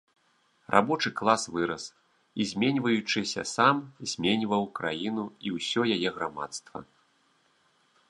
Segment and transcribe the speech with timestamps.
[0.75, 3.75] Рабочы клас вырас і, зменьваючыся сам,
[4.15, 6.77] зменьваў краіну і ўсё яе грамадства.